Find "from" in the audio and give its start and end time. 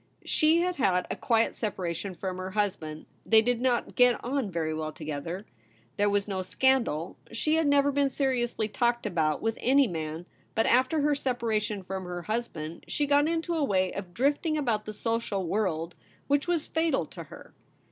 2.15-2.39, 11.83-12.05